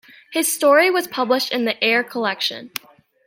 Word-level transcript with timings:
His 0.31 0.51
story 0.51 0.89
was 0.89 1.05
published 1.05 1.51
in 1.51 1.65
the 1.65 1.83
"Air" 1.83 2.03
collection. 2.03 2.71